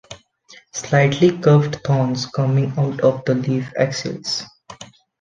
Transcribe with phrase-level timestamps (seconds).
[0.73, 4.41] Slightly curved thorns coming out of the leaf axils.